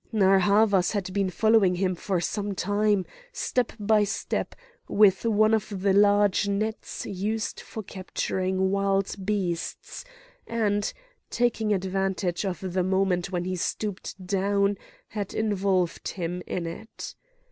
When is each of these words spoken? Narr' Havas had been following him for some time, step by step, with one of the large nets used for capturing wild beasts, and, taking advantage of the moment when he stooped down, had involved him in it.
Narr' 0.11 0.39
Havas 0.39 0.93
had 0.93 1.13
been 1.13 1.29
following 1.29 1.75
him 1.75 1.93
for 1.93 2.19
some 2.19 2.55
time, 2.55 3.05
step 3.31 3.71
by 3.79 4.03
step, 4.03 4.55
with 4.87 5.25
one 5.25 5.53
of 5.53 5.69
the 5.83 5.93
large 5.93 6.47
nets 6.47 7.05
used 7.05 7.59
for 7.59 7.83
capturing 7.83 8.71
wild 8.71 9.13
beasts, 9.23 10.03
and, 10.47 10.91
taking 11.29 11.71
advantage 11.71 12.45
of 12.45 12.73
the 12.73 12.81
moment 12.83 13.31
when 13.31 13.43
he 13.45 13.55
stooped 13.55 14.25
down, 14.25 14.75
had 15.09 15.35
involved 15.35 16.07
him 16.07 16.41
in 16.47 16.65
it. 16.65 17.13